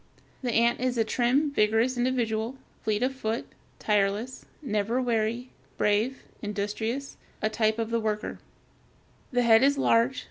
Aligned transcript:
The 0.41 0.51
ant 0.51 0.79
is 0.79 0.97
a 0.97 1.03
trim, 1.03 1.51
vigorous 1.51 1.95
individual, 1.95 2.57
fleet 2.83 3.03
of 3.03 3.13
foot, 3.13 3.45
tireless, 3.77 4.47
never 4.63 4.99
weary, 4.99 5.51
brave, 5.77 6.23
industrious, 6.41 7.17
a 7.39 7.49
type 7.51 7.77
of 7.77 7.91
the 7.91 7.99
worker. 7.99 8.39
The 9.31 9.43
head 9.43 9.61
is 9.61 9.77
large. 9.77 10.19